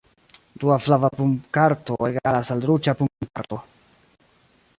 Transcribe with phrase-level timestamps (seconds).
[0.61, 3.63] Dua flava punkarto egalas al ruĝa punkarto.